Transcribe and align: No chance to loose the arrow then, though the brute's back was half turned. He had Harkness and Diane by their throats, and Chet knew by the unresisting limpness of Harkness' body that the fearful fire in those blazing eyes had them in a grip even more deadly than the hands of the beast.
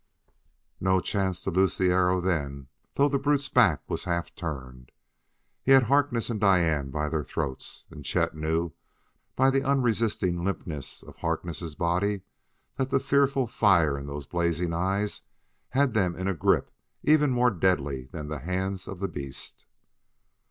No 0.79 0.99
chance 0.99 1.43
to 1.43 1.51
loose 1.51 1.77
the 1.77 1.91
arrow 1.91 2.21
then, 2.21 2.69
though 2.95 3.07
the 3.07 3.19
brute's 3.19 3.49
back 3.49 3.87
was 3.87 4.05
half 4.05 4.33
turned. 4.33 4.91
He 5.61 5.73
had 5.73 5.83
Harkness 5.83 6.31
and 6.31 6.39
Diane 6.39 6.89
by 6.89 7.07
their 7.07 7.23
throats, 7.23 7.85
and 7.91 8.03
Chet 8.03 8.33
knew 8.35 8.71
by 9.35 9.51
the 9.51 9.61
unresisting 9.63 10.43
limpness 10.43 11.03
of 11.03 11.17
Harkness' 11.17 11.75
body 11.75 12.21
that 12.77 12.89
the 12.89 12.99
fearful 12.99 13.45
fire 13.45 13.95
in 13.95 14.07
those 14.07 14.25
blazing 14.25 14.73
eyes 14.73 15.21
had 15.69 15.93
them 15.93 16.15
in 16.15 16.27
a 16.27 16.33
grip 16.33 16.71
even 17.03 17.29
more 17.29 17.51
deadly 17.51 18.07
than 18.07 18.27
the 18.27 18.39
hands 18.39 18.87
of 18.87 19.01
the 19.01 19.07
beast. 19.07 19.65